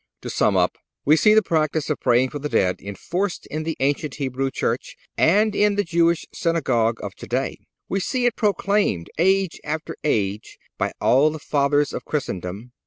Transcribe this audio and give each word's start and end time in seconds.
(295) 0.23 0.31
To 0.31 0.35
sum 0.35 0.57
up, 0.57 0.77
we 1.05 1.15
see 1.15 1.35
the 1.35 1.43
practice 1.43 1.87
of 1.91 1.99
praying 1.99 2.29
for 2.29 2.39
the 2.39 2.49
dead 2.49 2.81
enforced 2.81 3.45
in 3.51 3.61
the 3.61 3.77
ancient 3.79 4.15
Hebrew 4.15 4.49
church 4.49 4.95
and 5.15 5.53
in 5.55 5.75
the 5.75 5.83
Jewish 5.83 6.25
synagogue 6.33 6.97
of 7.03 7.13
today. 7.13 7.59
We 7.87 7.99
see 7.99 8.25
it 8.25 8.35
proclaimed 8.35 9.11
age 9.19 9.61
after 9.63 9.95
age 10.03 10.57
by 10.79 10.93
all 10.99 11.29
the 11.29 11.37
Fathers 11.37 11.93
of 11.93 12.03
Christendom. 12.03 12.71